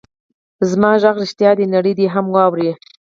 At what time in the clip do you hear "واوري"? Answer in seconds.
2.35-2.71